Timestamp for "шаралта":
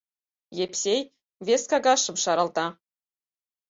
2.23-2.67